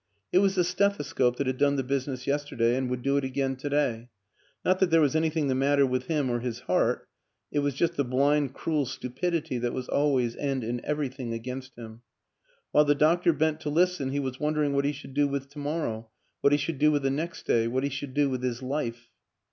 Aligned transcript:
It 0.31 0.39
was 0.39 0.55
the 0.55 0.63
stethoscope 0.63 1.35
that 1.35 1.45
Jiad 1.45 1.59
done 1.59 1.75
the 1.75 1.83
business 1.83 2.25
yesterday, 2.25 2.75
and 2.75 2.89
would 2.89 3.03
do 3.03 3.17
it 3.17 3.23
again 3.23 3.55
to 3.57 3.69
day; 3.69 4.09
not 4.65 4.79
that 4.79 4.89
there 4.89 4.99
was 4.99 5.15
anything 5.15 5.47
the 5.47 5.53
matter 5.53 5.85
with 5.85 6.05
him 6.07 6.27
or 6.31 6.39
his 6.39 6.61
heart 6.61 7.07
it 7.51 7.59
was 7.59 7.75
just 7.75 7.97
the 7.97 8.03
blind 8.03 8.55
cruel 8.55 8.87
stupidity 8.87 9.59
that 9.59 9.73
was 9.75 9.87
always 9.87 10.35
and 10.35 10.63
in 10.63 10.83
everything 10.83 11.33
against 11.35 11.77
him.... 11.77 12.01
While 12.71 12.85
the 12.85 12.95
doctor 12.95 13.31
bent 13.31 13.59
to 13.59 13.69
listen 13.69 14.09
he 14.09 14.19
was 14.19 14.39
wondering 14.39 14.73
what 14.73 14.85
he 14.85 14.91
should 14.91 15.13
do 15.13 15.27
with 15.27 15.49
to 15.49 15.59
morrow, 15.59 16.09
what 16.39 16.51
he 16.51 16.57
should 16.57 16.79
do 16.79 16.89
with 16.91 17.03
the 17.03 17.11
next 17.11 17.45
day, 17.45 17.67
what 17.67 17.83
he 17.83 17.89
should 17.91 18.15
do 18.15 18.27
with 18.27 18.41
his 18.41 18.63
life! 18.63 19.11